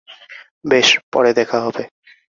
[0.65, 1.83] বেশ, পরে দেখা হবে।